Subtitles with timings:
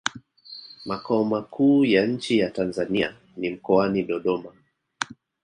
[0.85, 4.51] Makao makuu ya nchi ya Tanzania ni mkoani Dododma